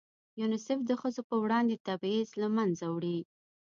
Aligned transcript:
یونیسف 0.39 0.79
د 0.85 0.91
ښځو 1.01 1.21
په 1.29 1.35
وړاندې 1.43 1.75
تبعیض 1.87 2.29
له 2.41 2.47
منځه 2.55 2.85
وړي. 2.95 3.19